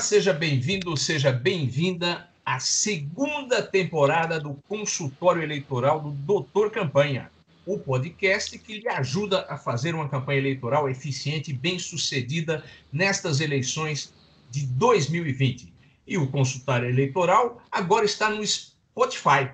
Seja 0.00 0.32
bem-vindo, 0.32 0.96
seja 0.96 1.30
bem-vinda 1.30 2.26
à 2.44 2.58
segunda 2.58 3.62
temporada 3.62 4.40
do 4.40 4.54
consultório 4.66 5.42
eleitoral 5.42 6.00
do 6.00 6.10
Doutor 6.10 6.70
Campanha, 6.70 7.30
o 7.66 7.78
podcast 7.78 8.58
que 8.58 8.78
lhe 8.78 8.88
ajuda 8.88 9.46
a 9.48 9.58
fazer 9.58 9.94
uma 9.94 10.08
campanha 10.08 10.38
eleitoral 10.38 10.88
eficiente 10.88 11.50
e 11.50 11.54
bem-sucedida 11.54 12.64
nestas 12.90 13.40
eleições 13.40 14.12
de 14.50 14.66
2020. 14.66 15.72
E 16.06 16.16
o 16.16 16.26
consultório 16.28 16.88
eleitoral 16.88 17.62
agora 17.70 18.06
está 18.06 18.30
no 18.30 18.44
Spotify. 18.44 19.50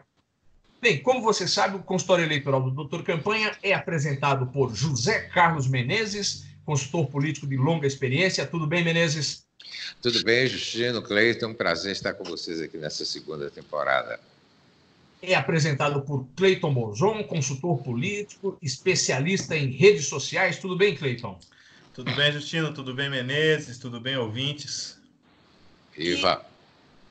Bem, 0.80 1.02
como 1.02 1.22
você 1.22 1.48
sabe, 1.48 1.76
o 1.76 1.82
consultório 1.82 2.24
eleitoral 2.24 2.62
do 2.62 2.70
Doutor 2.70 3.02
Campanha 3.02 3.52
é 3.64 3.74
apresentado 3.74 4.46
por 4.46 4.72
José 4.74 5.22
Carlos 5.22 5.66
Menezes, 5.66 6.46
consultor 6.64 7.06
político 7.06 7.48
de 7.48 7.56
longa 7.56 7.86
experiência. 7.86 8.46
Tudo 8.46 8.66
bem, 8.66 8.84
Menezes? 8.84 9.45
Tudo 10.02 10.22
bem, 10.22 10.46
Justino, 10.46 11.02
Cleiton, 11.02 11.48
um 11.48 11.54
prazer 11.54 11.92
estar 11.92 12.14
com 12.14 12.24
vocês 12.24 12.60
aqui 12.60 12.76
nessa 12.76 13.04
segunda 13.04 13.50
temporada. 13.50 14.20
É 15.22 15.34
apresentado 15.34 16.02
por 16.02 16.26
Cleiton 16.36 16.72
Bozon, 16.72 17.24
consultor 17.24 17.82
político, 17.82 18.56
especialista 18.62 19.56
em 19.56 19.70
redes 19.70 20.06
sociais. 20.06 20.58
Tudo 20.58 20.76
bem, 20.76 20.94
Cleiton? 20.94 21.38
Tudo 21.94 22.14
bem, 22.14 22.30
Justino? 22.30 22.72
Tudo 22.74 22.94
bem, 22.94 23.08
Menezes? 23.08 23.78
Tudo 23.78 23.98
bem, 23.98 24.16
ouvintes? 24.16 24.98
Viva! 25.96 26.44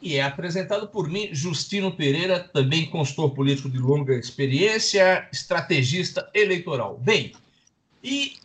E 0.02 0.18
é 0.18 0.22
apresentado 0.22 0.88
por 0.88 1.10
mim, 1.10 1.30
Justino 1.32 1.92
Pereira, 1.92 2.40
também 2.40 2.86
consultor 2.86 3.32
político 3.32 3.70
de 3.70 3.80
longa 3.80 4.14
experiência, 4.14 5.28
estrategista 5.34 6.30
eleitoral. 6.34 7.00
Bem, 7.00 7.34
e 8.04 8.38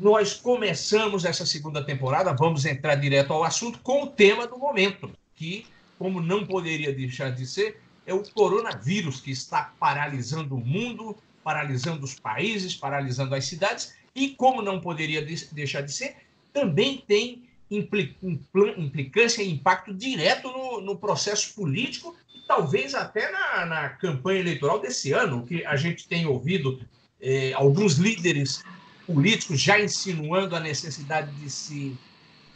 nós 0.00 0.34
começamos 0.34 1.24
essa 1.24 1.46
segunda 1.46 1.82
temporada, 1.82 2.32
vamos 2.32 2.64
entrar 2.64 2.94
direto 2.96 3.32
ao 3.32 3.44
assunto 3.44 3.78
com 3.80 4.04
o 4.04 4.06
tema 4.06 4.46
do 4.46 4.58
momento, 4.58 5.10
que, 5.34 5.66
como 5.98 6.20
não 6.20 6.46
poderia 6.46 6.92
deixar 6.92 7.30
de 7.30 7.46
ser, 7.46 7.80
é 8.06 8.12
o 8.12 8.22
coronavírus 8.32 9.20
que 9.20 9.30
está 9.30 9.72
paralisando 9.78 10.56
o 10.56 10.60
mundo, 10.60 11.16
paralisando 11.42 12.04
os 12.04 12.14
países, 12.14 12.74
paralisando 12.74 13.34
as 13.34 13.44
cidades, 13.44 13.94
e 14.14 14.30
como 14.30 14.62
não 14.62 14.80
poderia 14.80 15.24
deixar 15.52 15.82
de 15.82 15.92
ser, 15.92 16.16
também 16.52 17.02
tem 17.06 17.42
implicância 17.70 19.42
e 19.42 19.50
impacto 19.50 19.92
direto 19.92 20.48
no, 20.48 20.80
no 20.80 20.96
processo 20.96 21.54
político 21.54 22.14
e 22.32 22.46
talvez 22.46 22.94
até 22.94 23.30
na, 23.32 23.66
na, 23.66 23.88
campanha 23.88 24.40
eleitoral 24.40 24.78
desse 24.78 25.12
ano, 25.12 25.44
que 25.44 25.64
a 25.64 25.74
gente 25.74 26.06
tem 26.06 26.26
ouvido 26.26 26.80
eh, 27.20 27.52
alguns 27.54 27.94
líderes 27.94 28.62
políticos 29.06 29.60
já 29.60 29.80
insinuando 29.80 30.56
a 30.56 30.60
necessidade 30.60 31.34
de 31.34 31.50
se, 31.50 32.00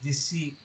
de 0.01 0.13
se 0.13 0.59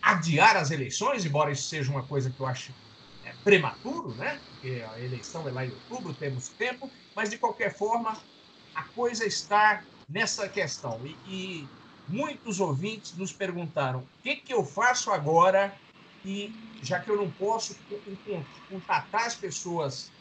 adiar 0.00 0.56
as 0.56 0.70
eleições, 0.70 1.24
embora 1.24 1.52
isso 1.52 1.68
seja 1.68 1.90
uma 1.90 2.06
coisa 2.06 2.30
que 2.30 2.40
eu 2.40 2.46
acho 2.46 2.74
é, 3.22 3.34
prematuro, 3.44 4.14
né? 4.16 4.42
Porque 4.48 4.84
a 4.88 5.00
eleição 5.00 5.48
é 5.48 5.52
lá 5.52 5.64
em 5.64 5.72
outubro, 5.72 6.14
temos 6.14 6.48
tempo, 6.50 6.92
mas 7.14 7.30
de 7.30 7.38
qualquer 7.38 7.76
forma 7.76 8.20
a 8.74 8.84
coisa 8.84 9.24
está 9.24 9.86
nessa 10.08 10.48
questão. 10.48 11.06
E, 11.06 11.20
e 11.24 11.70
muitos 12.06 12.60
ouvintes 12.60 13.16
nos 13.16 13.32
perguntaram: 13.32 14.00
o 14.00 14.10
que, 14.22 14.36
que 14.36 14.52
eu 14.52 14.64
faço 14.64 15.10
agora? 15.10 15.78
E 16.24 16.56
já 16.80 17.00
que 17.00 17.10
eu 17.10 17.16
não 17.16 17.30
posso 17.30 17.76
contatar 18.68 19.26
as 19.26 19.36
pessoas 19.36 20.12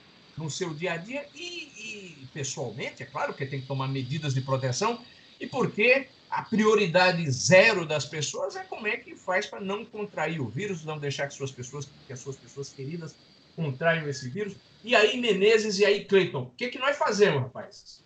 no 0.42 0.50
seu 0.50 0.74
dia 0.74 0.94
a 0.94 0.98
dia 0.98 1.26
e, 1.36 2.20
e, 2.24 2.28
pessoalmente, 2.34 3.04
é 3.04 3.06
claro 3.06 3.34
que 3.34 3.46
tem 3.46 3.62
que 3.62 3.68
tomar 3.68 3.88
medidas 3.88 4.34
de 4.34 4.42
proteção, 4.42 5.00
e 5.40 5.48
porque 5.48 6.08
a 6.30 6.44
prioridade 6.44 7.30
zero 7.30 7.86
das 7.86 8.06
pessoas 8.06 8.56
é 8.56 8.64
como 8.64 8.88
é 8.88 8.98
que 8.98 9.16
faz 9.16 9.46
para 9.46 9.60
não 9.60 9.86
contrair 9.86 10.40
o 10.40 10.48
vírus, 10.48 10.86
não 10.86 10.98
deixar 10.98 11.28
que 11.28 11.34
suas 11.34 11.52
pessoas, 11.52 11.88
que 12.08 12.14
as 12.14 12.20
suas 12.20 12.36
pessoas 12.38 12.70
queridas 12.70 13.16
contraiam 13.56 14.08
esse 14.08 14.30
vírus. 14.30 14.56
E 14.84 14.96
aí, 14.96 15.20
Menezes 15.20 15.78
e 15.80 15.86
aí, 15.86 16.06
Cleiton, 16.06 16.44
o 16.44 16.52
que, 16.58 16.70
que 16.70 16.80
nós 16.80 16.98
fazemos, 16.98 17.42
rapazes? 17.42 18.04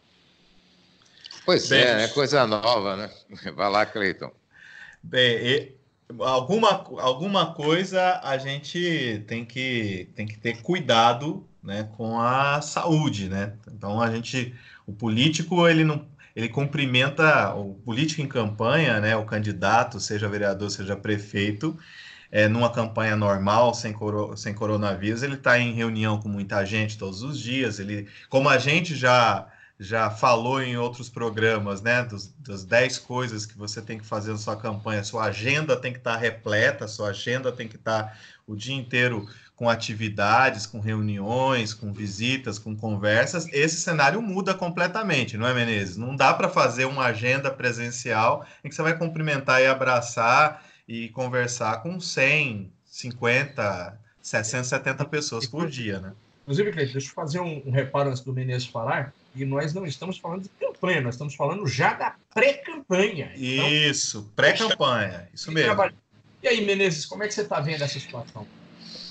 Pois 1.46 1.70
Bem, 1.70 1.80
é, 1.80 2.04
é 2.04 2.08
coisa 2.08 2.48
nova, 2.48 2.98
né? 2.98 3.12
Vai 3.56 3.70
lá, 3.70 3.86
Cleiton. 3.86 4.32
Bem, 5.04 5.38
e, 5.38 5.76
alguma, 6.20 6.84
alguma 7.00 7.54
coisa 7.54 8.20
a 8.24 8.38
gente 8.38 9.24
tem 9.28 9.46
que, 9.46 10.10
tem 10.16 10.26
que 10.26 10.38
ter 10.38 10.62
cuidado 10.62 11.48
né, 11.66 11.90
com 11.98 12.22
a 12.22 12.62
saúde, 12.62 13.28
né? 13.28 13.54
Então 13.68 14.02
a 14.02 14.10
gente, 14.10 14.54
o 14.86 14.94
político 14.94 15.68
ele 15.68 15.84
não, 15.84 16.06
ele 16.36 16.48
cumprimenta 16.48 17.54
o 17.56 17.74
político 17.74 18.22
em 18.22 18.28
campanha, 18.28 19.00
né? 19.00 19.16
O 19.16 19.26
candidato, 19.26 20.00
seja 20.00 20.30
vereador, 20.30 20.70
seja 20.70 20.96
prefeito, 20.96 21.78
é, 22.32 22.48
numa 22.48 22.70
campanha 22.70 23.16
normal, 23.16 23.74
sem, 23.74 23.94
coro, 23.94 24.36
sem 24.38 24.54
coronavírus, 24.54 25.24
ele 25.24 25.36
está 25.36 25.58
em 25.60 25.74
reunião 25.74 26.20
com 26.20 26.30
muita 26.30 26.66
gente 26.66 26.98
todos 26.98 27.22
os 27.24 27.40
dias. 27.40 27.80
Ele, 27.80 28.08
como 28.30 28.50
a 28.50 28.58
gente 28.58 28.96
já 28.96 29.48
já 29.80 30.10
falou 30.10 30.62
em 30.62 30.78
outros 30.78 31.10
programas, 31.10 31.82
né? 31.82 32.04
Dos, 32.04 32.34
das 32.40 32.64
10 32.64 33.00
coisas 33.00 33.46
que 33.46 33.58
você 33.58 33.82
tem 33.82 33.98
que 33.98 34.06
fazer 34.06 34.32
na 34.32 34.38
sua 34.38 34.56
campanha, 34.56 35.04
sua 35.04 35.26
agenda 35.26 35.76
tem 35.76 35.92
que 35.92 36.00
estar 36.00 36.14
tá 36.14 36.20
repleta, 36.20 36.88
sua 36.88 37.10
agenda 37.10 37.52
tem 37.52 37.68
que 37.68 37.76
estar 37.76 38.04
tá 38.04 38.18
o 38.48 38.56
dia 38.56 38.76
inteiro 38.76 39.28
com 39.56 39.70
atividades, 39.70 40.66
com 40.66 40.80
reuniões, 40.80 41.74
com 41.74 41.94
visitas, 41.94 42.60
com 42.60 42.76
conversas, 42.76 43.48
esse 43.54 43.78
cenário 43.78 44.22
muda 44.22 44.54
completamente, 44.54 45.38
não 45.38 45.48
é, 45.48 45.54
Menezes? 45.54 45.96
Não 45.96 46.16
dá 46.16 46.34
para 46.34 46.50
fazer 46.50 46.86
uma 46.86 47.06
agenda 47.06 47.50
presencial 47.50 48.46
em 48.64 48.70
que 48.70 48.76
você 48.76 48.82
vai 48.82 48.98
cumprimentar 48.98 49.62
e 49.62 49.68
abraçar 49.68 50.64
e 50.88 51.10
conversar 51.10 51.82
com 51.82 52.00
100, 52.00 52.72
50, 52.86 54.00
60, 54.22 54.64
70 54.66 55.06
pessoas 55.06 55.48
por 55.48 55.70
dia, 55.70 56.00
né? 56.00 56.14
Inclusive, 56.44 56.72
deixa 56.72 56.98
eu 56.98 57.14
fazer 57.14 57.40
um, 57.40 57.64
um 57.66 57.72
reparo 57.72 58.10
antes 58.10 58.22
do 58.22 58.34
Menezes 58.34 58.68
falar. 58.68 59.14
E 59.36 59.44
nós 59.44 59.74
não 59.74 59.86
estamos 59.86 60.18
falando 60.18 60.44
de 60.44 60.50
campanha, 60.50 61.02
nós 61.02 61.16
estamos 61.16 61.36
falando 61.36 61.68
já 61.68 61.94
da 61.94 62.16
pré-campanha. 62.34 63.32
Então, 63.36 63.68
isso, 63.70 64.32
pré-campanha, 64.36 65.28
isso 65.34 65.52
mesmo. 65.52 65.92
E 66.42 66.48
aí, 66.48 66.66
Menezes, 66.66 67.06
como 67.06 67.24
é 67.24 67.28
que 67.28 67.34
você 67.34 67.42
está 67.42 67.60
vendo 67.60 67.84
essa 67.84 68.00
situação? 68.00 68.48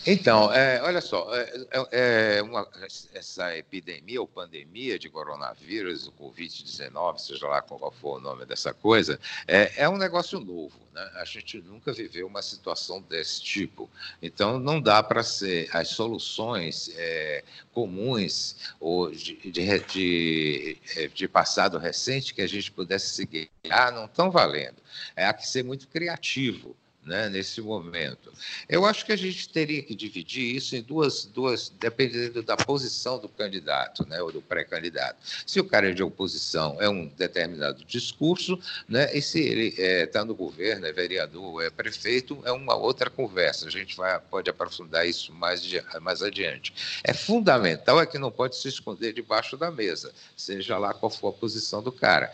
Então, 0.07 0.53
é, 0.53 0.83
olha 0.83 1.01
só, 1.01 1.35
é, 1.35 2.37
é 2.37 2.43
uma, 2.43 2.69
essa 3.15 3.57
epidemia 3.57 4.21
ou 4.21 4.29
pandemia 4.29 4.99
de 4.99 5.09
coronavírus, 5.09 6.07
o 6.07 6.13
Covid-19, 6.13 7.19
seja 7.19 7.49
lá 7.49 7.63
qual 7.63 7.91
for 7.91 8.19
o 8.19 8.21
nome 8.21 8.45
dessa 8.45 8.75
coisa, 8.75 9.19
é, 9.49 9.73
é, 9.77 9.89
um 9.89 9.97
negócio 9.97 10.39
novo. 10.39 10.79
Né? 10.93 11.11
A 11.15 11.25
gente 11.25 11.59
nunca 11.63 11.91
viveu 11.91 12.27
uma 12.27 12.43
situação 12.43 13.01
desse 13.01 13.43
tipo. 13.43 13.89
Então, 14.21 14.59
não 14.59 14.79
dá 14.79 15.03
para 15.03 15.23
ser 15.23 15.71
as 15.73 15.89
soluções 15.89 16.91
é, 16.97 17.43
comuns 17.73 18.57
ou 18.79 19.11
de, 19.11 19.37
de, 19.37 19.79
de, 19.81 20.79
é, 20.97 21.09
de, 21.09 21.27
passado 21.27 21.79
recente 21.79 22.35
que 22.35 22.43
a 22.43 22.47
gente 22.47 22.71
pudesse 22.71 23.09
seguir, 23.15 23.51
ah, 23.71 23.91
não 23.91 24.05
estão 24.05 24.31
valendo. 24.31 24.77
É, 25.17 25.25
há 25.25 25.33
que 25.33 25.49
ser 25.49 25.65
muito 25.65 25.89
criativo 25.89 26.77
né, 27.05 27.29
nesse 27.29 27.61
momento. 27.61 28.33
Eu 28.69 28.85
acho 28.85 29.05
que 29.05 29.13
a 29.13 29.17
gente 29.17 29.49
teria 29.49 29.83
que 29.83 29.95
dividir 29.95 30.57
isso 30.57 30.75
em 30.75 30.83
duas, 30.83 31.25
duas 31.25 31.73
dependendo 31.79 32.43
da 32.43 32.57
posição 32.57 33.19
do 33.19 33.29
candidato, 33.29 34.07
né, 34.09 34.21
ou 34.23 34.33
do 34.33 34.41
pré-candidato. 34.41 35.17
Se 35.47 35.61
o 35.61 35.65
cara 35.65 35.91
é 35.91 35.93
de 35.93 36.03
oposição, 36.03 36.81
é 36.81 36.89
um 36.89 37.07
determinado 37.07 37.85
discurso, 37.85 38.59
né, 38.89 39.15
e 39.17 39.21
se 39.21 39.41
ele 39.41 39.69
está 39.69 39.83
é, 39.83 40.07
tá 40.07 40.25
no 40.25 40.35
governo, 40.35 40.87
é 40.87 40.93
vereador, 40.93 41.63
é 41.63 41.71
prefeito, 41.71 42.41
é 42.45 42.53
uma 42.53 42.75
outra 42.75 43.11
conversa. 43.11 43.67
A 43.67 43.71
gente 43.71 43.97
vai, 43.97 44.19
pode 44.19 44.49
aprofundar 44.49 45.07
isso 45.07 45.33
mais, 45.33 45.63
mais 46.01 46.23
adiante. 46.23 47.01
É 47.05 47.13
fundamental 47.13 48.01
é 48.01 48.07
que 48.07 48.19
não 48.19 48.31
pode 48.31 48.57
se 48.57 48.69
esconder 48.69 49.13
debaixo 49.13 49.57
da 49.57 49.71
mesa, 49.71 50.13
seja 50.37 50.79
lá 50.79 50.95
qual 50.95 51.11
for 51.11 51.29
a 51.29 51.33
posição 51.33 51.83
do 51.83 51.93
cara. 51.93 52.33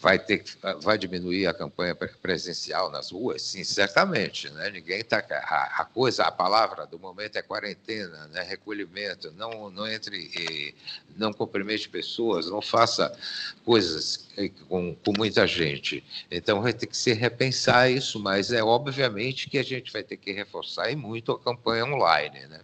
Vai 0.00 0.18
ter 0.18 0.44
vai 0.82 0.98
diminuir 0.98 1.46
a 1.46 1.54
campanha 1.54 1.94
presencial 1.94 2.90
nas 2.90 3.10
ruas? 3.10 3.42
Sim, 3.42 3.64
certamente. 3.64 4.50
Né? 4.50 4.70
Ninguém 4.70 5.00
está. 5.00 5.18
A, 5.18 5.82
a, 5.82 5.84
coisa, 5.84 6.24
a 6.24 6.30
palavra 6.30 6.86
do 6.86 6.98
momento 6.98 7.36
é 7.36 7.42
quarentena, 7.42 8.26
né? 8.28 8.42
recolhimento. 8.42 9.32
Não, 9.32 9.70
não 9.70 9.86
entre, 9.86 10.74
não 11.16 11.32
cumprimente 11.32 11.88
pessoas, 11.88 12.48
não 12.50 12.60
faça 12.60 13.16
coisas 13.64 14.28
com, 14.68 14.94
com 14.94 15.12
muita 15.16 15.46
gente. 15.46 16.04
Então 16.30 16.62
vai 16.62 16.72
ter 16.72 16.86
que 16.86 16.96
se 16.96 17.12
repensar 17.12 17.90
isso, 17.90 18.20
mas 18.20 18.52
é 18.52 18.62
obviamente 18.62 19.48
que 19.48 19.58
a 19.58 19.64
gente 19.64 19.92
vai 19.92 20.02
ter 20.02 20.16
que 20.16 20.32
reforçar 20.32 20.90
e 20.90 20.96
muito 20.96 21.32
a 21.32 21.38
campanha 21.38 21.84
online, 21.84 22.46
né? 22.46 22.60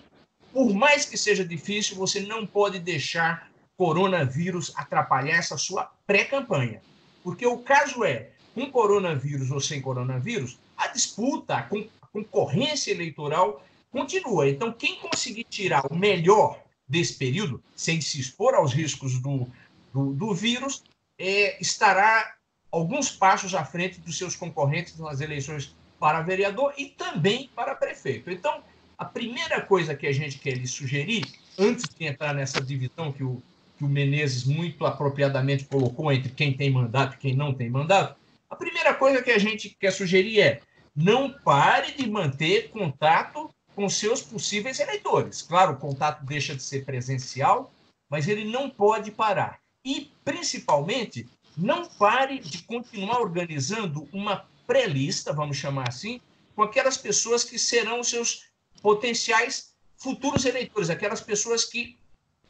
por 0.51 0.73
mais 0.73 1.05
que 1.05 1.17
seja 1.17 1.45
difícil, 1.45 1.95
você 1.95 2.21
não 2.21 2.45
pode 2.45 2.79
deixar 2.79 3.49
coronavírus 3.77 4.73
atrapalhar 4.75 5.37
essa 5.37 5.55
sua 5.55 5.91
pré-campanha. 6.07 6.81
Porque 7.23 7.45
o 7.45 7.59
caso 7.59 8.03
é, 8.03 8.29
com 8.55 8.71
coronavírus 8.71 9.51
ou 9.51 9.61
sem 9.61 9.79
coronavírus, 9.79 10.57
a 10.75 10.87
disputa, 10.87 11.57
a 11.57 11.69
concorrência 12.11 12.91
eleitoral 12.91 13.63
continua. 13.91 14.49
Então, 14.49 14.71
quem 14.71 14.97
conseguir 14.99 15.45
tirar 15.45 15.85
o 15.91 15.95
melhor 15.95 16.61
desse 16.87 17.13
período, 17.13 17.61
sem 17.75 17.99
se 17.99 18.19
expor 18.19 18.53
aos 18.55 18.73
riscos 18.73 19.19
do, 19.19 19.47
do, 19.93 20.13
do 20.13 20.33
vírus, 20.33 20.83
é, 21.19 21.61
estará 21.61 22.35
alguns 22.71 23.09
passos 23.11 23.53
à 23.55 23.65
frente 23.65 23.99
dos 23.99 24.17
seus 24.17 24.35
concorrentes 24.35 24.97
nas 24.97 25.21
eleições 25.21 25.75
para 25.99 26.21
vereador 26.21 26.73
e 26.77 26.85
também 26.85 27.49
para 27.55 27.75
prefeito. 27.75 28.29
Então, 28.29 28.61
a 28.97 29.05
primeira 29.05 29.61
coisa 29.61 29.95
que 29.95 30.07
a 30.07 30.13
gente 30.13 30.37
quer 30.37 30.57
lhe 30.57 30.67
sugerir, 30.67 31.23
antes 31.57 31.85
de 31.87 32.05
entrar 32.05 32.33
nessa 32.33 32.61
divisão 32.61 33.11
que 33.11 33.23
o, 33.23 33.41
que 33.77 33.83
o 33.83 33.87
Menezes 33.87 34.43
muito 34.43 34.85
apropriadamente 34.85 35.65
colocou 35.65 36.11
entre 36.11 36.31
quem 36.31 36.53
tem 36.53 36.69
mandato 36.69 37.15
e 37.15 37.17
quem 37.17 37.35
não 37.35 37.53
tem 37.53 37.69
mandato, 37.69 38.15
a 38.49 38.55
primeira 38.55 38.93
coisa 38.93 39.21
que 39.21 39.31
a 39.31 39.37
gente 39.37 39.75
quer 39.79 39.91
sugerir 39.91 40.39
é 40.39 40.61
não 40.95 41.31
pare 41.31 41.91
de 41.91 42.09
manter 42.09 42.69
contato 42.69 43.53
com 43.77 43.87
seus 43.87 44.23
possíveis 44.23 44.79
eleitores. 44.79 45.43
Claro, 45.43 45.73
o 45.73 45.77
contato 45.77 46.25
deixa 46.25 46.55
de 46.55 46.63
ser 46.63 46.83
presencial, 46.83 47.71
mas 48.09 48.27
ele 48.27 48.43
não 48.43 48.71
pode 48.71 49.11
parar. 49.11 49.59
E, 49.85 50.11
principalmente, 50.25 51.29
não 51.55 51.87
pare 51.87 52.39
de 52.39 52.63
continuar 52.63 53.21
organizando 53.21 54.09
uma 54.11 54.47
pré-lista, 54.65 55.31
vamos 55.31 55.57
chamar 55.57 55.89
assim, 55.89 56.19
com 56.55 56.63
aquelas 56.63 56.97
pessoas 56.97 57.43
que 57.43 57.59
serão 57.59 58.03
seus 58.03 58.47
potenciais 58.81 59.75
futuros 59.95 60.43
eleitores, 60.45 60.89
aquelas 60.89 61.21
pessoas 61.21 61.63
que 61.63 61.95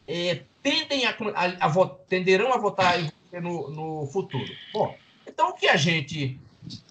é, 0.07 0.43
tendem 0.63 1.05
a, 1.05 1.09
a, 1.35 1.65
a, 1.65 1.89
tenderão 2.07 2.53
a 2.53 2.57
votar 2.57 2.97
no, 3.33 3.69
no 3.69 4.07
futuro. 4.07 4.49
Bom, 4.71 4.97
então 5.27 5.49
o 5.49 5.53
que 5.53 5.67
a 5.67 5.75
gente 5.75 6.39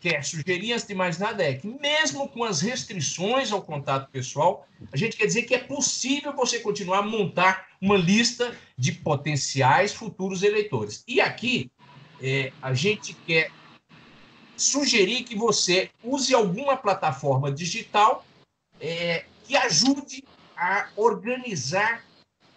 quer 0.01 0.25
sugerir, 0.25 0.73
antes 0.73 0.87
de 0.87 0.95
mais 0.95 1.19
nada, 1.19 1.43
é 1.43 1.55
que, 1.55 1.67
mesmo 1.67 2.29
com 2.29 2.45
as 2.45 2.61
restrições 2.61 3.53
ao 3.53 3.63
contato 3.63 4.11
pessoal, 4.11 4.67
a 4.93 4.97
gente 4.97 5.17
quer 5.17 5.27
dizer 5.27 5.43
que 5.43 5.55
é 5.55 5.59
possível 5.59 6.33
você 6.35 6.61
continuar 6.61 6.99
a 6.99 7.03
montar 7.03 7.67
uma 7.81 7.97
lista 7.97 8.57
de 8.77 8.93
potenciais 8.93 9.93
futuros 9.93 10.43
eleitores. 10.43 11.05
E 11.07 11.21
aqui, 11.21 11.71
é, 12.21 12.53
a 12.63 12.73
gente 12.75 13.15
quer 13.27 13.51
sugerir 14.57 15.25
que 15.25 15.37
você 15.37 15.91
use 16.03 16.35
alguma 16.35 16.77
plataforma 16.77 17.53
digital 17.53 18.25
é, 18.81 19.25
que 19.45 19.57
ajude 19.57 20.25
a 20.57 20.89
organizar 20.97 22.05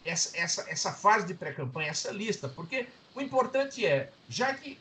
essa, 0.05 0.37
essa, 0.37 0.65
essa 0.69 0.93
fase 0.93 1.27
de 1.27 1.33
pré-campanha, 1.33 1.89
essa 1.89 2.11
lista, 2.11 2.47
porque 2.47 2.87
o 3.13 3.21
importante 3.21 3.85
é, 3.85 4.11
já 4.29 4.53
que 4.53 4.79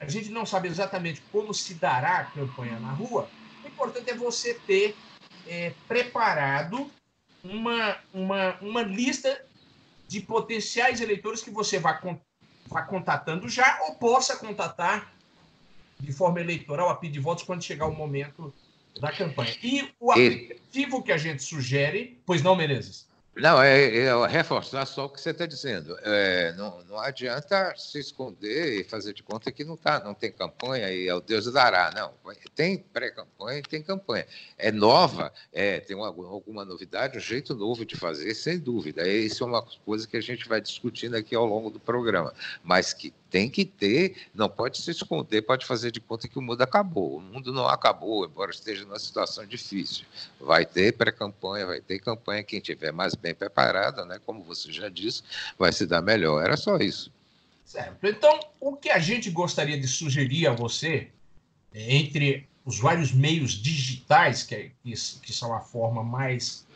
a 0.00 0.08
gente 0.08 0.30
não 0.30 0.46
sabe 0.46 0.68
exatamente 0.68 1.22
como 1.32 1.52
se 1.52 1.74
dará 1.74 2.18
a 2.18 2.24
campanha 2.24 2.78
na 2.78 2.92
rua, 2.92 3.28
o 3.64 3.68
importante 3.68 4.10
é 4.10 4.14
você 4.14 4.54
ter 4.54 4.96
é, 5.46 5.72
preparado 5.86 6.90
uma, 7.42 7.96
uma, 8.12 8.56
uma 8.60 8.82
lista 8.82 9.44
de 10.06 10.20
potenciais 10.20 11.00
eleitores 11.00 11.42
que 11.42 11.50
você 11.50 11.78
vá, 11.78 12.00
vá 12.66 12.82
contatando 12.82 13.48
já 13.48 13.80
ou 13.86 13.94
possa 13.96 14.36
contatar 14.36 15.12
de 15.98 16.12
forma 16.12 16.40
eleitoral 16.40 16.88
a 16.88 16.94
pedir 16.94 17.20
votos 17.20 17.44
quando 17.44 17.62
chegar 17.62 17.86
o 17.86 17.94
momento 17.94 18.54
da 19.00 19.12
campanha. 19.12 19.54
E 19.62 19.92
o 19.98 20.12
aplicativo 20.12 21.02
que 21.02 21.12
a 21.12 21.18
gente 21.18 21.42
sugere, 21.42 22.20
pois 22.24 22.42
não, 22.42 22.54
Menezes? 22.56 23.08
Não, 23.36 23.62
é, 23.62 23.96
é, 23.96 24.26
reforçar 24.26 24.84
só 24.84 25.04
o 25.04 25.08
que 25.08 25.20
você 25.20 25.30
está 25.30 25.46
dizendo. 25.46 25.96
É, 26.02 26.52
não, 26.54 26.82
não 26.84 26.98
adianta 26.98 27.72
se 27.76 28.00
esconder 28.00 28.80
e 28.80 28.84
fazer 28.84 29.12
de 29.12 29.22
conta 29.22 29.52
que 29.52 29.64
não, 29.64 29.76
tá, 29.76 30.00
não 30.00 30.12
tem 30.12 30.32
campanha 30.32 30.90
e 30.90 31.06
é 31.06 31.14
o 31.14 31.20
Deus 31.20 31.50
dará. 31.52 31.92
Não, 31.94 32.12
tem 32.56 32.78
pré-campanha 32.78 33.60
e 33.60 33.62
tem 33.62 33.80
campanha. 33.80 34.26
É 34.56 34.72
nova, 34.72 35.32
é, 35.52 35.78
tem 35.78 35.96
uma, 35.96 36.08
alguma 36.08 36.64
novidade, 36.64 37.16
um 37.16 37.20
jeito 37.20 37.54
novo 37.54 37.84
de 37.86 37.94
fazer, 37.94 38.34
sem 38.34 38.58
dúvida. 38.58 39.06
Isso 39.06 39.44
é 39.44 39.46
uma 39.46 39.62
coisa 39.84 40.08
que 40.08 40.16
a 40.16 40.20
gente 40.20 40.48
vai 40.48 40.60
discutindo 40.60 41.14
aqui 41.14 41.36
ao 41.36 41.46
longo 41.46 41.70
do 41.70 41.78
programa. 41.78 42.34
Mas 42.64 42.92
que 42.92 43.14
tem 43.30 43.48
que 43.48 43.64
ter, 43.64 44.16
não 44.34 44.48
pode 44.48 44.80
se 44.80 44.90
esconder, 44.90 45.42
pode 45.42 45.66
fazer 45.66 45.90
de 45.90 46.00
conta 46.00 46.28
que 46.28 46.38
o 46.38 46.42
mundo 46.42 46.62
acabou. 46.62 47.18
O 47.18 47.20
mundo 47.20 47.52
não 47.52 47.66
acabou, 47.66 48.24
embora 48.24 48.50
esteja 48.50 48.84
numa 48.84 48.98
situação 48.98 49.46
difícil. 49.46 50.04
Vai 50.40 50.64
ter 50.64 50.92
pré-campanha, 50.96 51.66
vai 51.66 51.80
ter 51.80 51.98
campanha, 51.98 52.42
quem 52.42 52.60
tiver 52.60 52.92
mais 52.92 53.14
bem 53.14 53.34
preparado, 53.34 54.04
né, 54.04 54.18
como 54.24 54.42
você 54.42 54.72
já 54.72 54.88
disse, 54.88 55.22
vai 55.58 55.72
se 55.72 55.86
dar 55.86 56.02
melhor. 56.02 56.42
Era 56.42 56.56
só 56.56 56.76
isso. 56.78 57.12
Certo. 57.64 57.98
Então, 58.02 58.40
o 58.58 58.74
que 58.76 58.88
a 58.88 58.98
gente 58.98 59.30
gostaria 59.30 59.78
de 59.78 59.86
sugerir 59.86 60.46
a 60.46 60.52
você, 60.52 61.08
é, 61.74 61.96
entre 61.96 62.48
os 62.64 62.78
vários 62.78 63.12
meios 63.12 63.52
digitais, 63.52 64.42
que, 64.42 64.54
é, 64.54 64.70
que 64.82 65.32
são 65.32 65.54
a 65.54 65.60
forma 65.60 66.02
mais, 66.02 66.66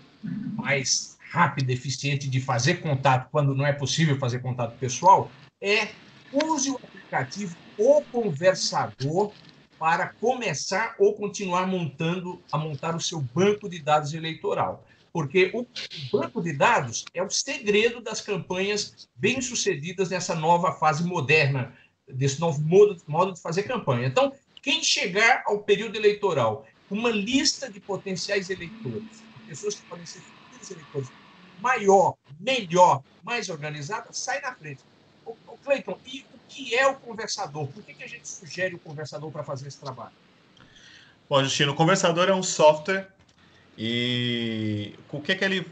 mais 0.54 1.16
rápida, 1.30 1.72
eficiente 1.72 2.28
de 2.28 2.40
fazer 2.42 2.82
contato 2.82 3.30
quando 3.30 3.54
não 3.54 3.66
é 3.66 3.72
possível 3.72 4.18
fazer 4.18 4.40
contato 4.40 4.76
pessoal, 4.78 5.30
é 5.62 5.88
use 6.32 6.70
o 6.70 6.76
aplicativo 6.76 7.56
O 7.78 8.02
Conversador 8.02 9.32
para 9.78 10.08
começar 10.08 10.94
ou 10.98 11.14
continuar 11.14 11.66
montando 11.66 12.40
a 12.52 12.56
montar 12.56 12.94
o 12.94 13.00
seu 13.00 13.20
banco 13.20 13.68
de 13.68 13.80
dados 13.80 14.14
eleitoral. 14.14 14.86
Porque 15.12 15.50
o 15.52 15.66
banco 16.10 16.40
de 16.40 16.52
dados 16.52 17.04
é 17.12 17.22
o 17.22 17.28
segredo 17.28 18.00
das 18.00 18.20
campanhas 18.20 19.08
bem-sucedidas 19.16 20.08
nessa 20.08 20.34
nova 20.34 20.72
fase 20.72 21.04
moderna, 21.04 21.76
desse 22.08 22.40
novo 22.40 22.60
modo, 22.62 22.96
modo 23.06 23.32
de 23.32 23.40
fazer 23.40 23.64
campanha. 23.64 24.06
Então, 24.06 24.32
quem 24.62 24.82
chegar 24.82 25.42
ao 25.46 25.58
período 25.58 25.96
eleitoral 25.96 26.64
com 26.88 26.94
uma 26.94 27.10
lista 27.10 27.70
de 27.70 27.80
potenciais 27.80 28.48
eleitores, 28.48 29.22
pessoas 29.48 29.74
que 29.74 29.82
podem 29.86 30.06
ser 30.06 30.20
futuros 30.20 30.70
eleitores, 30.70 31.08
maior, 31.60 32.14
melhor, 32.38 33.02
mais 33.22 33.48
organizada, 33.48 34.12
sai 34.12 34.40
na 34.40 34.54
frente. 34.54 34.82
O, 35.24 35.36
Cleiton, 35.64 35.98
e 36.06 36.24
o 36.34 36.38
que 36.48 36.74
é 36.74 36.86
o 36.86 36.96
conversador? 36.96 37.66
Por 37.68 37.82
que, 37.82 37.94
que 37.94 38.04
a 38.04 38.08
gente 38.08 38.28
sugere 38.28 38.74
o 38.74 38.78
conversador 38.78 39.30
para 39.30 39.44
fazer 39.44 39.68
esse 39.68 39.78
trabalho? 39.78 40.12
Bom, 41.28 41.42
Justino, 41.42 41.72
o 41.72 41.74
conversador 41.74 42.28
é 42.28 42.34
um 42.34 42.42
software 42.42 43.08
e 43.78 44.94
o 45.10 45.20
que, 45.20 45.34
que 45.34 45.44
ele, 45.44 45.66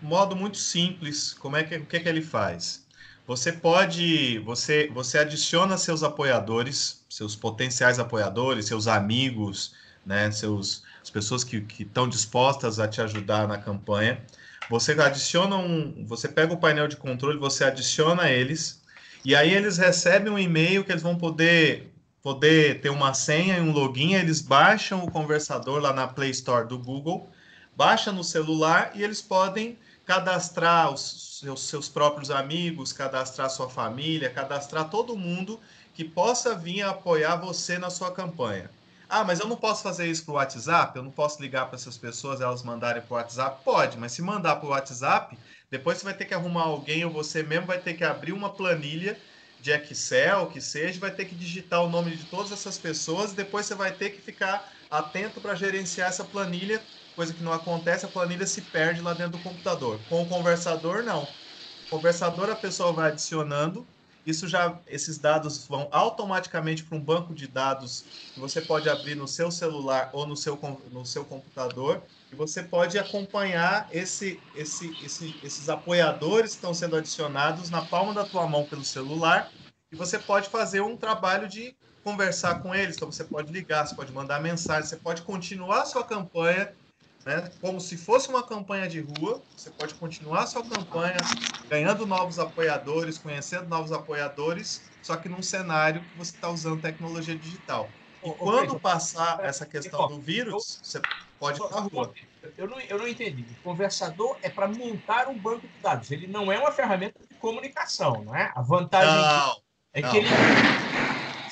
modo 0.00 0.36
muito 0.36 0.58
simples, 0.58 1.32
como 1.32 1.56
é 1.56 1.64
que, 1.64 1.76
o 1.76 1.86
que, 1.86 1.98
que 1.98 2.08
ele 2.08 2.22
faz? 2.22 2.86
Você 3.26 3.52
pode, 3.52 4.38
você, 4.40 4.88
você 4.88 5.18
adiciona 5.18 5.78
seus 5.78 6.02
apoiadores, 6.02 7.04
seus 7.08 7.34
potenciais 7.34 7.98
apoiadores, 7.98 8.66
seus 8.66 8.86
amigos, 8.86 9.74
né, 10.04 10.30
seus, 10.30 10.82
as 11.00 11.08
pessoas 11.08 11.44
que 11.44 11.64
estão 11.78 12.08
dispostas 12.08 12.78
a 12.78 12.88
te 12.88 13.00
ajudar 13.00 13.46
na 13.46 13.58
campanha. 13.58 14.20
Você 14.68 14.92
adiciona 14.92 15.56
um, 15.56 16.04
você 16.06 16.28
pega 16.28 16.52
o 16.52 16.56
painel 16.56 16.88
de 16.88 16.96
controle, 16.96 17.38
você 17.38 17.64
adiciona 17.64 18.30
eles 18.30 18.81
e 19.24 19.34
aí 19.34 19.52
eles 19.52 19.78
recebem 19.78 20.32
um 20.32 20.38
e-mail 20.38 20.84
que 20.84 20.92
eles 20.92 21.02
vão 21.02 21.16
poder 21.16 21.92
poder 22.22 22.80
ter 22.80 22.88
uma 22.88 23.12
senha 23.12 23.58
e 23.58 23.60
um 23.60 23.72
login, 23.72 24.14
eles 24.14 24.40
baixam 24.40 25.02
o 25.02 25.10
conversador 25.10 25.80
lá 25.80 25.92
na 25.92 26.06
Play 26.06 26.30
Store 26.30 26.68
do 26.68 26.78
Google, 26.78 27.28
baixa 27.76 28.12
no 28.12 28.22
celular 28.22 28.92
e 28.94 29.02
eles 29.02 29.20
podem 29.20 29.76
cadastrar 30.06 30.92
os 30.92 31.40
seus, 31.40 31.62
seus 31.62 31.88
próprios 31.88 32.30
amigos, 32.30 32.92
cadastrar 32.92 33.50
sua 33.50 33.68
família, 33.68 34.30
cadastrar 34.30 34.88
todo 34.88 35.16
mundo 35.16 35.58
que 35.94 36.04
possa 36.04 36.54
vir 36.54 36.82
apoiar 36.82 37.36
você 37.36 37.76
na 37.76 37.90
sua 37.90 38.12
campanha. 38.12 38.70
Ah, 39.08 39.24
mas 39.24 39.40
eu 39.40 39.46
não 39.46 39.56
posso 39.56 39.82
fazer 39.82 40.06
isso 40.06 40.24
para 40.24 40.32
o 40.32 40.36
WhatsApp? 40.36 40.96
Eu 40.96 41.02
não 41.02 41.10
posso 41.10 41.42
ligar 41.42 41.66
para 41.66 41.76
essas 41.76 41.98
pessoas 41.98 42.40
elas 42.40 42.62
mandarem 42.62 43.02
para 43.02 43.12
o 43.12 43.16
WhatsApp? 43.16 43.62
Pode, 43.62 43.98
mas 43.98 44.12
se 44.12 44.22
mandar 44.22 44.56
para 44.56 44.66
o 44.66 44.70
WhatsApp, 44.70 45.36
depois 45.72 45.98
você 45.98 46.04
vai 46.04 46.16
ter 46.16 46.26
que 46.26 46.34
arrumar 46.34 46.62
alguém 46.64 47.04
ou 47.04 47.12
você 47.12 47.42
mesmo 47.42 47.66
vai 47.66 47.82
ter 47.82 47.94
que 47.94 48.04
abrir 48.04 48.32
uma 48.32 48.54
planilha 48.56 49.22
de 49.58 49.72
Excel, 49.72 50.48
que 50.50 50.60
seja, 50.60 51.00
vai 51.00 51.14
ter 51.14 51.26
que 51.26 51.34
digitar 51.36 51.82
o 51.82 51.90
nome 51.90 52.16
de 52.16 52.26
todas 52.26 52.52
essas 52.52 52.78
pessoas 52.78 53.32
e 53.32 53.36
depois 53.36 53.66
você 53.66 53.74
vai 53.74 53.96
ter 53.96 54.10
que 54.10 54.20
ficar 54.22 54.72
atento 54.90 55.40
para 55.40 55.54
gerenciar 55.56 56.08
essa 56.10 56.24
planilha, 56.24 56.86
coisa 57.14 57.34
que 57.34 57.42
não 57.42 57.52
acontece, 57.52 58.06
a 58.06 58.08
planilha 58.08 58.46
se 58.46 58.70
perde 58.70 59.00
lá 59.02 59.14
dentro 59.14 59.32
do 59.34 59.40
computador. 59.42 60.04
Com 60.06 60.22
o 60.22 60.28
conversador, 60.28 61.02
não. 61.04 61.36
O 61.90 61.96
conversador, 61.98 62.50
a 62.50 62.56
pessoa 62.56 62.92
vai 62.92 63.10
adicionando 63.10 63.91
isso 64.24 64.46
já, 64.46 64.80
esses 64.86 65.18
dados 65.18 65.66
vão 65.66 65.88
automaticamente 65.90 66.84
para 66.84 66.96
um 66.96 67.04
banco 67.04 67.34
de 67.34 67.46
dados 67.48 68.04
que 68.32 68.40
você 68.40 68.60
pode 68.60 68.88
abrir 68.88 69.14
no 69.14 69.28
seu 69.28 69.50
celular 69.50 70.10
ou 70.12 70.26
no 70.26 70.36
seu, 70.36 70.58
no 70.90 71.04
seu 71.04 71.24
computador 71.24 72.02
e 72.30 72.36
você 72.36 72.62
pode 72.62 72.98
acompanhar 72.98 73.88
esse, 73.90 74.40
esse, 74.54 74.96
esse, 75.04 75.38
esses 75.42 75.68
apoiadores 75.68 76.52
que 76.52 76.56
estão 76.56 76.72
sendo 76.72 76.96
adicionados 76.96 77.68
na 77.68 77.84
palma 77.84 78.14
da 78.14 78.24
tua 78.24 78.46
mão 78.46 78.64
pelo 78.64 78.84
celular 78.84 79.52
e 79.90 79.96
você 79.96 80.18
pode 80.18 80.48
fazer 80.48 80.80
um 80.80 80.96
trabalho 80.96 81.46
de 81.46 81.76
conversar 82.02 82.62
com 82.62 82.74
eles. 82.74 82.96
Então 82.96 83.10
você 83.12 83.24
pode 83.24 83.52
ligar, 83.52 83.86
você 83.86 83.94
pode 83.94 84.12
mandar 84.12 84.40
mensagem, 84.40 84.88
você 84.88 84.96
pode 84.96 85.22
continuar 85.22 85.82
a 85.82 85.86
sua 85.86 86.04
campanha 86.04 86.74
né? 87.24 87.50
Como 87.60 87.80
se 87.80 87.96
fosse 87.96 88.28
uma 88.28 88.46
campanha 88.46 88.88
de 88.88 89.00
rua, 89.00 89.42
você 89.56 89.70
pode 89.70 89.94
continuar 89.94 90.46
sua 90.46 90.62
campanha, 90.62 91.16
ganhando 91.68 92.06
novos 92.06 92.38
apoiadores, 92.38 93.18
conhecendo 93.18 93.68
novos 93.68 93.92
apoiadores, 93.92 94.90
só 95.00 95.16
que 95.16 95.28
num 95.28 95.42
cenário 95.42 96.04
que 96.04 96.16
você 96.16 96.32
está 96.32 96.50
usando 96.50 96.80
tecnologia 96.80 97.36
digital. 97.36 97.88
E 98.24 98.30
quando 98.34 98.78
passar 98.78 99.44
essa 99.44 99.66
questão 99.66 100.06
do 100.08 100.20
vírus, 100.20 100.80
você 100.82 101.00
pode 101.38 101.60
ir 101.60 101.68
para 101.68 101.80
rua. 101.80 102.12
Eu 102.56 102.68
não, 102.68 102.80
eu 102.80 102.98
não 102.98 103.08
entendi. 103.08 103.44
O 103.52 103.62
conversador 103.62 104.38
é 104.42 104.48
para 104.48 104.68
montar 104.68 105.28
um 105.28 105.38
banco 105.38 105.66
de 105.66 105.78
dados. 105.80 106.10
Ele 106.10 106.26
não 106.26 106.50
é 106.52 106.58
uma 106.58 106.70
ferramenta 106.70 107.18
de 107.20 107.34
comunicação, 107.36 108.24
não 108.24 108.34
é? 108.34 108.52
A 108.54 108.62
vantagem 108.62 109.12
não, 109.12 109.56
é 109.92 110.00
não. 110.02 110.10
que 110.10 110.18
ele 110.18 110.28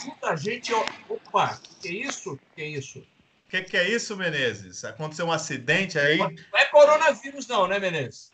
junta 0.05 0.29
a 0.29 0.37
gente. 0.37 0.73
Opa, 1.09 1.61
que 1.81 1.89
é 1.89 1.93
isso? 1.93 2.41
Que 2.55 2.63
é 2.63 2.69
isso? 2.69 3.05
O 3.51 3.53
que, 3.53 3.63
que, 3.63 3.77
é 3.77 3.89
isso, 3.89 4.17
Menezes? 4.17 4.85
Aconteceu 4.85 5.27
um 5.27 5.33
acidente 5.33 5.99
aí? 5.99 6.19
Não 6.19 6.31
é 6.55 6.67
coronavírus, 6.67 7.49
não, 7.49 7.67
né, 7.67 7.81
Menezes? 7.81 8.31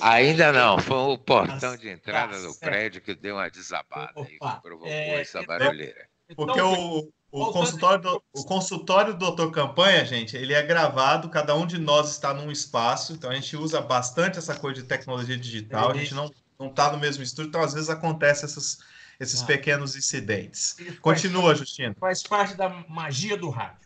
Ainda 0.00 0.50
não. 0.50 0.78
Foi 0.78 0.96
o 0.96 1.18
portão 1.18 1.76
de 1.76 1.90
entrada 1.90 2.40
do 2.40 2.54
prédio 2.54 3.02
que 3.02 3.14
deu 3.14 3.34
uma 3.34 3.50
desabada 3.50 4.12
Opa, 4.14 4.30
e 4.30 4.38
que 4.38 4.62
provocou 4.62 4.88
é, 4.88 5.20
essa 5.20 5.42
então, 5.42 5.58
barulheira. 5.58 6.08
Porque 6.34 6.58
o, 6.58 7.12
o, 7.30 7.52
consultório 7.52 8.00
do, 8.00 8.24
o 8.32 8.44
consultório 8.44 9.12
do 9.12 9.18
Doutor 9.18 9.50
Campanha, 9.50 10.06
gente, 10.06 10.34
ele 10.38 10.54
é 10.54 10.62
gravado, 10.62 11.28
cada 11.28 11.54
um 11.54 11.66
de 11.66 11.76
nós 11.76 12.08
está 12.08 12.32
num 12.32 12.50
espaço, 12.50 13.12
então 13.12 13.30
a 13.30 13.34
gente 13.34 13.54
usa 13.58 13.82
bastante 13.82 14.38
essa 14.38 14.56
coisa 14.56 14.80
de 14.80 14.88
tecnologia 14.88 15.36
digital, 15.36 15.90
a 15.90 15.94
gente 15.94 16.14
não 16.14 16.32
não 16.58 16.68
está 16.68 16.90
no 16.90 16.98
mesmo 16.98 17.22
estúdio, 17.22 17.48
então 17.48 17.62
às 17.62 17.74
vezes 17.74 17.90
acontece 17.90 18.44
essas, 18.44 18.78
esses 19.18 19.42
ah. 19.42 19.46
pequenos 19.46 19.96
incidentes. 19.96 20.76
Continua, 21.00 21.54
Justino. 21.54 21.94
Faz 21.98 22.22
parte 22.22 22.54
da 22.54 22.68
magia 22.88 23.36
do 23.36 23.50
rádio. 23.50 23.83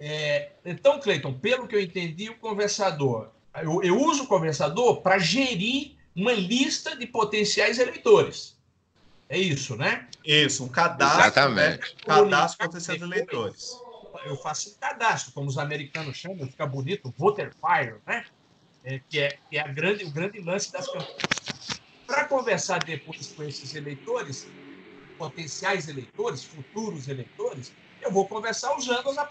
É, 0.00 0.52
então, 0.64 1.00
Cleiton, 1.00 1.34
pelo 1.34 1.66
que 1.66 1.74
eu 1.74 1.80
entendi, 1.80 2.30
o 2.30 2.38
conversador, 2.38 3.30
eu, 3.62 3.82
eu 3.82 4.00
uso 4.00 4.24
o 4.24 4.26
conversador 4.26 5.00
para 5.00 5.18
gerir 5.18 5.96
uma 6.14 6.32
lista 6.32 6.96
de 6.96 7.06
potenciais 7.06 7.78
eleitores. 7.78 8.56
É 9.28 9.38
isso, 9.38 9.76
né? 9.76 10.08
Isso, 10.24 10.64
um 10.64 10.68
cadastro. 10.68 11.20
Exatamente. 11.20 11.80
Né? 11.80 11.86
Cadastro 12.04 12.58
de 12.58 12.66
potenciais 12.66 13.02
eleitores. 13.02 13.78
Eu 14.24 14.36
faço 14.36 14.70
um 14.70 14.74
cadastro, 14.74 15.32
como 15.32 15.48
os 15.48 15.58
americanos 15.58 16.16
chamam, 16.16 16.46
fica 16.46 16.66
bonito, 16.66 17.12
voter 17.16 17.52
fire, 17.54 17.96
né? 18.06 18.24
É, 18.84 19.00
que 19.08 19.20
é, 19.20 19.38
que 19.50 19.58
é 19.58 19.60
a 19.60 19.68
grande, 19.68 20.04
o 20.04 20.10
grande 20.10 20.40
lance 20.40 20.72
das 20.72 20.86
campanhas. 20.86 21.80
Para 22.06 22.24
conversar 22.24 22.82
depois 22.82 23.32
com 23.32 23.42
esses 23.42 23.74
eleitores, 23.74 24.46
potenciais 25.18 25.88
eleitores, 25.88 26.44
futuros 26.44 27.06
eleitores, 27.06 27.72
eu 28.02 28.10
vou 28.12 28.26
conversar 28.26 28.76
usando 28.76 29.08
as, 29.10 29.28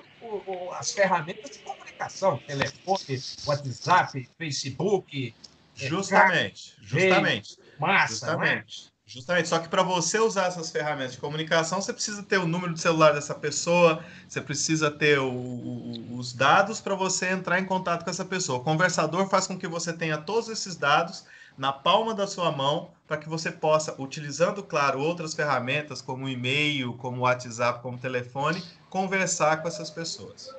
as 0.79 0.91
ferramentas 0.91 1.51
de 1.51 1.59
comunicação, 1.59 2.37
telefone, 2.39 3.21
WhatsApp, 3.45 4.29
Facebook. 4.37 5.35
É, 5.79 5.87
justamente, 5.87 6.75
justamente. 6.81 7.57
Massa, 7.79 8.13
justamente. 8.13 8.91
É? 8.93 8.97
Justamente, 9.09 9.47
só 9.47 9.57
que 9.59 9.69
para 9.69 9.83
você 9.83 10.19
usar 10.19 10.47
essas 10.47 10.69
ferramentas 10.69 11.13
de 11.13 11.19
comunicação, 11.19 11.81
você 11.81 11.93
precisa 11.93 12.21
ter 12.23 12.39
o 12.39 12.45
número 12.45 12.73
de 12.73 12.81
celular 12.81 13.13
dessa 13.13 13.33
pessoa, 13.33 14.03
você 14.27 14.41
precisa 14.41 14.91
ter 14.91 15.17
o, 15.17 15.31
o, 15.31 16.17
os 16.17 16.33
dados 16.33 16.81
para 16.81 16.93
você 16.93 17.29
entrar 17.29 17.57
em 17.57 17.65
contato 17.65 18.03
com 18.03 18.09
essa 18.09 18.25
pessoa. 18.25 18.59
O 18.59 18.63
conversador 18.63 19.29
faz 19.29 19.47
com 19.47 19.57
que 19.57 19.65
você 19.65 19.93
tenha 19.93 20.17
todos 20.17 20.49
esses 20.49 20.75
dados 20.75 21.23
na 21.57 21.73
palma 21.73 22.13
da 22.13 22.27
sua 22.27 22.51
mão 22.51 22.91
para 23.07 23.17
que 23.17 23.29
você 23.29 23.51
possa, 23.51 23.95
utilizando, 23.99 24.61
claro, 24.61 24.99
outras 24.99 25.33
ferramentas 25.33 26.01
como 26.01 26.27
e-mail, 26.27 26.93
como 26.93 27.21
WhatsApp, 27.21 27.81
como 27.81 27.97
telefone, 27.97 28.61
conversar 28.89 29.61
com 29.61 29.67
essas 29.67 29.89
pessoas. 29.89 30.53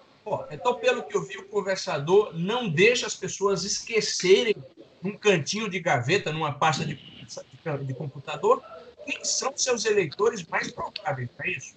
então, 0.50 0.74
pelo 0.74 1.02
que 1.02 1.16
eu 1.16 1.22
vi, 1.22 1.36
o 1.36 1.44
conversador 1.48 2.32
não 2.34 2.68
deixa 2.68 3.06
as 3.06 3.14
pessoas 3.14 3.64
esquecerem 3.64 4.56
num 5.02 5.16
cantinho 5.16 5.68
de 5.68 5.78
gaveta, 5.78 6.32
numa 6.32 6.52
pasta 6.52 6.84
de, 6.84 6.94
de, 6.94 7.84
de 7.84 7.94
computador, 7.94 8.62
quem 9.06 9.24
são 9.24 9.52
seus 9.56 9.84
eleitores 9.84 10.44
mais 10.46 10.70
prováveis, 10.70 11.28
não 11.38 11.46
é 11.46 11.50
isso? 11.50 11.74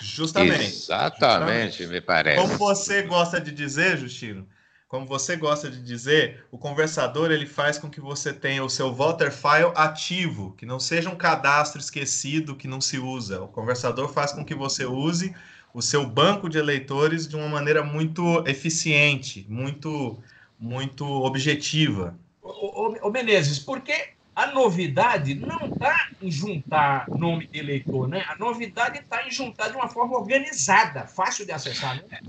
Justamente. 0.00 0.64
Exatamente, 0.64 1.78
justamente. 1.78 1.86
me 1.86 2.00
parece. 2.00 2.40
Como 2.40 2.58
você 2.58 3.02
gosta 3.02 3.40
de 3.40 3.52
dizer, 3.52 3.96
Justino, 3.98 4.46
como 4.92 5.06
você 5.06 5.36
gosta 5.36 5.70
de 5.70 5.82
dizer, 5.82 6.44
o 6.50 6.58
conversador 6.58 7.32
ele 7.32 7.46
faz 7.46 7.78
com 7.78 7.88
que 7.88 7.98
você 7.98 8.30
tenha 8.30 8.62
o 8.62 8.68
seu 8.68 8.92
voter 8.92 9.32
file 9.32 9.72
ativo, 9.74 10.52
que 10.52 10.66
não 10.66 10.78
seja 10.78 11.08
um 11.08 11.16
cadastro 11.16 11.80
esquecido 11.80 12.54
que 12.54 12.68
não 12.68 12.78
se 12.78 12.98
usa. 12.98 13.40
O 13.40 13.48
conversador 13.48 14.12
faz 14.12 14.32
com 14.32 14.44
que 14.44 14.54
você 14.54 14.84
use 14.84 15.34
o 15.72 15.80
seu 15.80 16.06
banco 16.06 16.46
de 16.46 16.58
eleitores 16.58 17.26
de 17.26 17.34
uma 17.34 17.48
maneira 17.48 17.82
muito 17.82 18.46
eficiente, 18.46 19.46
muito 19.48 20.22
muito 20.60 21.06
objetiva. 21.06 22.14
Ô, 22.42 23.10
Menezes, 23.10 23.58
porque 23.58 24.10
a 24.36 24.48
novidade 24.48 25.34
não 25.34 25.68
está 25.68 26.10
em 26.20 26.30
juntar 26.30 27.08
nome 27.08 27.46
de 27.46 27.58
eleitor, 27.58 28.06
né? 28.06 28.26
A 28.28 28.36
novidade 28.36 28.98
está 28.98 29.26
em 29.26 29.30
juntar 29.30 29.70
de 29.70 29.74
uma 29.74 29.88
forma 29.88 30.18
organizada, 30.18 31.06
fácil 31.06 31.46
de 31.46 31.52
acessar, 31.52 31.96
né? 31.96 32.20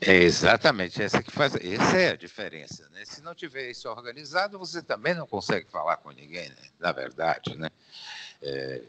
É 0.00 0.14
exatamente 0.14 1.02
essa 1.02 1.22
que 1.22 1.30
faz, 1.30 1.54
essa 1.54 1.96
é 1.96 2.10
a 2.10 2.16
diferença, 2.16 2.88
né? 2.92 3.04
Se 3.04 3.22
não 3.22 3.34
tiver 3.34 3.70
isso 3.70 3.88
organizado, 3.88 4.58
você 4.58 4.82
também 4.82 5.14
não 5.14 5.26
consegue 5.26 5.70
falar 5.70 5.96
com 5.96 6.10
ninguém, 6.10 6.48
né? 6.48 6.56
na 6.78 6.92
verdade, 6.92 7.56
né? 7.56 7.70
É, 8.42 8.82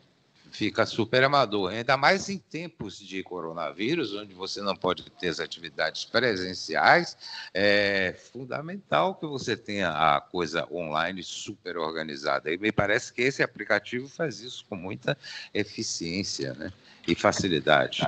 fica 0.51 0.85
super 0.85 1.23
amador. 1.23 1.71
Ainda 1.71 1.95
mais 1.95 2.29
em 2.29 2.37
tempos 2.37 2.99
de 2.99 3.23
coronavírus, 3.23 4.13
onde 4.13 4.33
você 4.33 4.61
não 4.61 4.75
pode 4.75 5.03
ter 5.11 5.29
as 5.29 5.39
atividades 5.39 6.05
presenciais, 6.05 7.17
é 7.53 8.15
fundamental 8.33 9.15
que 9.15 9.25
você 9.25 9.55
tenha 9.55 9.91
a 9.91 10.19
coisa 10.19 10.67
online 10.71 11.23
super 11.23 11.77
organizada. 11.77 12.51
E 12.51 12.57
me 12.57 12.71
parece 12.71 13.13
que 13.13 13.21
esse 13.21 13.41
aplicativo 13.41 14.09
faz 14.09 14.39
isso 14.41 14.65
com 14.69 14.75
muita 14.75 15.17
eficiência 15.53 16.53
né? 16.53 16.73
e 17.07 17.15
facilidade. 17.15 18.05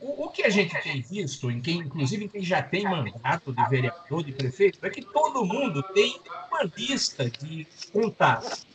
O, 0.00 0.24
o, 0.24 0.30
que 0.30 0.42
a 0.42 0.50
gente 0.50 0.74
tem 0.82 1.00
visto, 1.00 1.50
em 1.50 1.60
quem, 1.60 1.78
inclusive 1.78 2.24
em 2.24 2.28
quem 2.28 2.42
já 2.42 2.62
tem 2.62 2.84
mandato 2.84 3.52
de 3.52 3.68
vereador, 3.68 4.22
de 4.22 4.32
prefeito, 4.32 4.84
é 4.84 4.90
que 4.90 5.02
todo 5.02 5.44
mundo 5.44 5.82
tem 5.94 6.18
uma 6.50 6.62
lista 6.76 7.28
de 7.28 7.66
contatos 7.92 8.66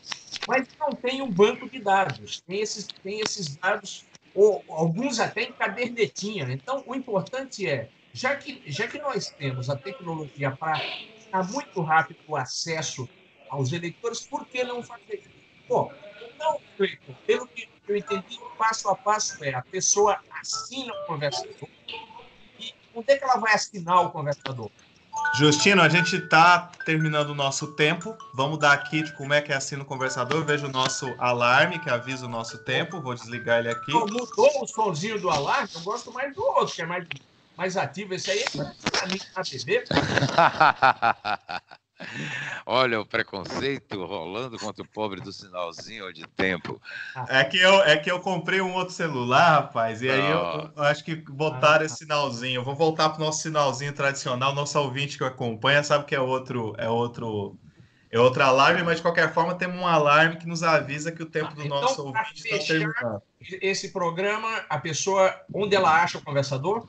mas 0.48 0.68
não 0.80 0.92
tem 0.92 1.22
um 1.22 1.30
banco 1.30 1.70
de 1.70 1.80
dados. 1.80 2.42
Tem 2.42 2.62
esses, 2.62 2.86
tem 2.86 3.20
esses 3.20 3.56
dados, 3.56 4.06
ou 4.34 4.64
alguns 4.70 5.20
até 5.20 5.44
em 5.44 5.52
cadernetinha. 5.52 6.52
Então, 6.52 6.84
o 6.86 6.96
importante 6.96 7.68
é, 7.68 7.90
já 8.14 8.36
que, 8.36 8.62
já 8.66 8.88
que 8.88 9.00
nós 9.00 9.30
temos 9.30 9.70
a 9.70 9.76
tecnologia 9.76 10.52
para 10.52 10.82
dar 11.32 11.50
muito 11.50 11.82
rápido 11.82 12.20
o 12.28 12.36
acesso 12.36 13.08
aos 13.50 13.72
eleitores, 13.72 14.22
por 14.22 14.46
que 14.46 14.64
não 14.64 14.84
fazer 14.84 15.22
isso? 15.22 15.44
Bom, 15.68 15.92
então, 16.44 16.60
pelo 17.26 17.48
que 17.48 17.70
eu 17.88 17.98
entendi, 17.98 18.38
o 18.38 18.50
passo 18.58 18.90
a 18.90 18.96
passo 18.96 19.44
é 19.44 19.54
a 19.54 19.62
pessoa 19.62 20.20
assina 20.40 20.94
o 20.94 21.08
conversador. 21.08 21.70
E 22.60 22.74
onde 22.94 23.12
é 23.12 23.18
que 23.18 23.24
ela 23.24 23.38
vai 23.38 23.54
assinar 23.54 24.06
o 24.06 24.12
conversador? 24.12 24.70
Justino, 25.36 25.82
a 25.82 25.90
gente 25.90 26.16
está 26.16 26.72
terminando 26.86 27.30
o 27.30 27.36
nosso 27.36 27.74
tempo. 27.74 28.16
Vamos 28.34 28.60
dar 28.60 28.74
aqui 28.74 29.04
de 29.04 29.12
como 29.14 29.34
é 29.34 29.42
que 29.42 29.52
é 29.52 29.56
assim 29.56 29.76
no 29.76 29.86
conversador. 29.86 30.44
Veja 30.44 30.68
o 30.68 30.72
nosso 30.72 31.14
alarme 31.18 31.80
que 31.80 31.90
avisa 31.90 32.26
o 32.26 32.30
nosso 32.30 32.58
tempo. 32.60 33.02
Vou 33.02 33.14
desligar 33.14 33.60
ele 33.60 33.70
aqui. 33.70 33.92
Mudou 33.92 34.28
o 34.62 34.68
somzinho 34.68 35.20
do 35.20 35.30
alarme? 35.30 35.70
Eu 35.74 35.82
gosto 35.82 36.12
mais 36.12 36.34
do 36.36 36.44
outro, 36.44 36.76
que 36.76 36.82
é 36.82 36.86
mais, 36.86 37.08
mais 37.58 37.78
ativo. 37.78 38.14
Esse 38.14 38.32
aí 38.32 38.40
é 38.40 38.50
para 38.50 39.08
mim. 39.08 39.20
Olha 42.66 43.00
o 43.00 43.06
preconceito 43.06 44.04
rolando 44.06 44.58
contra 44.58 44.84
o 44.84 44.88
pobre 44.88 45.22
do 45.22 45.32
sinalzinho 45.32 46.12
de 46.14 46.26
tempo. 46.28 46.82
É 47.28 47.44
que 47.44 47.58
eu, 47.58 47.82
é 47.84 47.98
que 47.98 48.12
eu 48.12 48.20
comprei 48.20 48.62
um 48.62 48.74
outro 48.74 48.94
celular, 48.94 49.62
rapaz, 49.62 50.02
e 50.02 50.10
aí 50.10 50.32
eu, 50.32 50.72
eu 50.76 50.84
acho 50.84 51.04
que 51.04 51.16
botaram 51.16 51.86
esse 51.86 51.98
sinalzinho. 51.98 52.64
Vou 52.64 52.76
voltar 52.76 53.10
para 53.10 53.22
o 53.22 53.26
nosso 53.26 53.42
sinalzinho 53.42 53.94
tradicional. 53.94 54.54
Nosso 54.54 54.80
ouvinte 54.80 55.18
que 55.18 55.24
acompanha 55.24 55.84
sabe 55.84 56.06
que 56.06 56.16
é 56.16 56.20
outro, 56.20 56.74
é 56.78 56.90
outro, 56.90 57.58
é 58.10 58.20
outro 58.20 58.44
alarme, 58.44 58.84
mas 58.84 58.98
de 58.98 59.02
qualquer 59.02 59.34
forma 59.34 59.56
temos 59.56 59.80
um 59.80 59.88
alarme 59.88 60.38
que 60.38 60.48
nos 60.48 60.64
avisa 60.64 61.12
que 61.12 61.24
o 61.24 61.28
tempo 61.28 61.52
ah, 61.52 61.56
do 61.56 61.66
então, 61.66 61.82
nosso 61.82 62.06
ouvinte 62.06 62.48
está 62.48 62.66
terminando. 62.66 63.22
Esse 63.62 63.92
programa, 63.92 64.64
a 64.70 64.80
pessoa, 64.80 65.36
onde 65.54 65.76
ela 65.76 66.02
acha 66.02 66.18
o 66.18 66.24
conversador? 66.24 66.88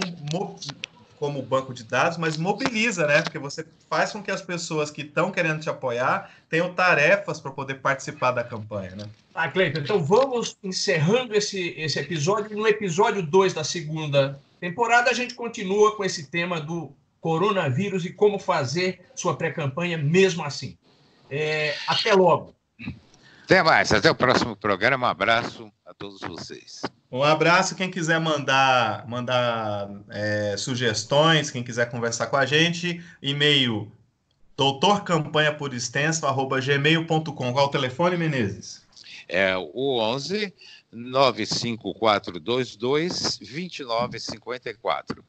como 1.20 1.42
banco 1.42 1.74
de 1.74 1.84
dados, 1.84 2.18
mas 2.18 2.38
mobiliza, 2.38 3.08
né? 3.08 3.22
Porque 3.22 3.40
você 3.40 3.66
faz 3.90 4.12
com 4.12 4.22
que 4.22 4.30
as 4.30 4.42
pessoas 4.42 4.92
que 4.92 5.02
estão 5.02 5.32
querendo 5.32 5.60
te 5.60 5.70
apoiar 5.70 6.32
tenham 6.50 6.74
tarefas 6.74 7.40
para 7.40 7.52
poder 7.52 7.76
participar 7.76 8.32
da 8.32 8.44
campanha, 8.44 8.96
né? 8.96 9.06
Tá, 9.34 9.50
Cleiton, 9.50 9.80
então 9.80 10.04
vamos 10.04 10.56
encerrando 10.64 11.36
esse, 11.36 11.70
esse 11.78 12.00
episódio. 12.00 12.56
No 12.56 12.68
episódio 12.68 13.24
2 13.24 13.54
da 13.54 13.64
segunda 13.64 14.40
temporada, 14.60 15.10
a 15.10 15.14
gente 15.14 15.34
continua 15.34 15.96
com 15.96 16.06
esse 16.06 16.28
tema 16.28 16.62
do 16.62 16.92
coronavírus 17.20 18.06
e 18.06 18.14
como 18.14 18.38
fazer 18.38 19.02
sua 19.16 19.36
pré-campanha 19.36 19.98
mesmo 19.98 20.44
assim. 20.44 20.78
É, 21.30 21.76
até 21.88 22.14
logo. 22.14 22.57
Até 23.48 23.64
mais, 23.64 23.92
até 23.94 24.12
o 24.12 24.16
próximo 24.16 24.58
programa. 24.58 25.08
Um 25.08 25.10
abraço 25.10 25.72
a 25.86 25.94
todos 25.94 26.20
vocês. 26.20 26.82
Um 27.10 27.24
abraço. 27.24 27.78
Quem 27.78 27.90
quiser 27.90 28.20
mandar, 28.20 29.08
mandar 29.08 29.90
é, 30.10 30.58
sugestões, 30.58 31.50
quem 31.50 31.64
quiser 31.64 31.90
conversar 31.90 32.28
com 32.28 32.36
a 32.36 32.46
gente, 32.46 33.02
e-mail 33.22 33.90
doutorcampanha.por-extenso@gmail.com. 34.58 37.54
Qual 37.54 37.68
o 37.68 37.70
telefone, 37.70 38.18
Menezes? 38.18 38.86
É 39.30 39.56
o 39.56 39.98
11 39.98 40.54
95422 40.92 42.76
2954. 42.76 45.24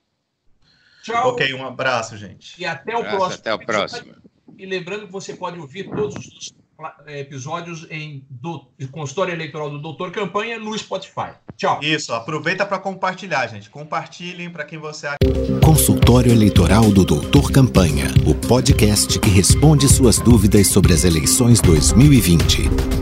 Tchau. 1.05 1.29
Ok, 1.29 1.55
um 1.55 1.65
abraço, 1.65 2.17
gente. 2.17 2.61
E 2.61 2.67
até 2.67 2.97
o 2.97 3.05
próximo. 3.05 3.35
Até 3.35 3.55
o 3.55 3.61
próximo. 3.61 4.17
E 4.59 4.67
lembrando 4.67 5.07
que 5.07 5.13
você 5.13 5.35
pode 5.35 5.61
ouvir 5.61 5.89
todos 5.89 6.17
os 6.17 6.58
episódios 7.07 7.87
em 7.91 8.25
do, 8.31 8.67
consultório 8.91 9.33
eleitoral 9.33 9.71
do 9.71 9.79
Doutor 9.79 10.13
Campanha 10.13 10.59
no 10.59 10.77
Spotify. 10.79 11.33
Tchau. 11.57 11.81
Isso, 11.83 12.13
aproveita 12.13 12.65
para 12.65 12.79
compartilhar, 12.79 13.47
gente. 13.49 13.69
Compartilhem 13.69 14.49
para 14.51 14.65
quem 14.65 14.79
você 14.79 15.09
acha. 15.09 15.17
Consultório 15.65 16.33
Eleitoral 16.33 16.91
do 16.91 17.05
Doutor 17.05 17.51
Campanha, 17.51 18.07
o 18.27 18.35
podcast 18.35 19.19
que 19.19 19.29
responde 19.29 19.89
suas 19.89 20.19
dúvidas 20.19 20.69
sobre 20.69 20.93
as 20.93 21.05
eleições 21.05 21.61
2020. 21.61 22.98